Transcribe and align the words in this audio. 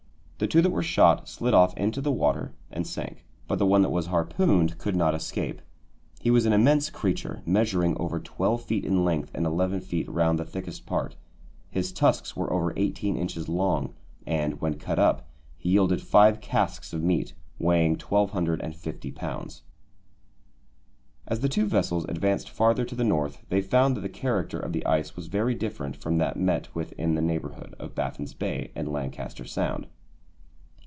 The 0.43 0.47
two 0.47 0.63
that 0.63 0.71
were 0.71 0.81
shot 0.81 1.29
slid 1.29 1.53
off 1.53 1.77
into 1.77 2.01
the 2.01 2.11
water 2.11 2.51
and 2.71 2.87
sank, 2.87 3.25
but 3.47 3.59
the 3.59 3.65
one 3.67 3.83
that 3.83 3.91
was 3.91 4.07
harpooned 4.07 4.79
could 4.79 4.95
not 4.95 5.13
escape. 5.13 5.61
He 6.19 6.31
was 6.31 6.47
an 6.47 6.51
immense 6.51 6.89
creature, 6.89 7.43
measuring 7.45 7.95
over 7.99 8.19
twelve 8.19 8.63
feet 8.63 8.83
in 8.83 9.05
length 9.05 9.29
and 9.35 9.45
eleven 9.45 9.81
feet 9.81 10.09
round 10.09 10.39
the 10.39 10.43
thickest 10.43 10.87
part; 10.87 11.15
his 11.69 11.91
tusks 11.91 12.35
were 12.35 12.51
over 12.51 12.73
eighteen 12.75 13.17
inches 13.17 13.47
long, 13.47 13.93
and, 14.25 14.59
when 14.59 14.79
cut 14.79 14.97
up, 14.97 15.29
he 15.59 15.69
yielded 15.69 16.01
five 16.01 16.41
casks 16.41 16.91
of 16.91 17.03
meat, 17.03 17.35
weighing 17.59 17.91
1250 17.91 19.11
lbs. 19.11 19.61
As 21.27 21.41
the 21.41 21.49
two 21.49 21.67
vessels 21.67 22.03
advanced 22.09 22.49
farther 22.49 22.83
to 22.85 22.95
the 22.95 23.03
North 23.03 23.43
they 23.49 23.61
found 23.61 23.95
that 23.95 24.01
the 24.01 24.09
character 24.09 24.57
of 24.59 24.73
the 24.73 24.83
ice 24.87 25.15
was 25.15 25.27
very 25.27 25.53
different 25.53 25.95
from 25.95 26.17
that 26.17 26.35
met 26.35 26.73
with 26.73 26.93
in 26.93 27.13
the 27.13 27.21
neighbourhood 27.21 27.75
of 27.77 27.93
Baffin's 27.93 28.33
Bay 28.33 28.71
and 28.75 28.91
Lancaster 28.91 29.45
Sound. 29.45 29.85